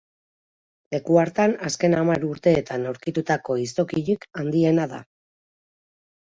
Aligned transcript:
Leku 0.93 1.19
hartan 1.23 1.53
azken 1.69 1.95
hamar 1.97 2.25
urteetan 2.29 2.87
aurkitutako 2.93 3.59
izokinik 3.67 4.27
handiena 4.43 4.89
da. 4.97 5.03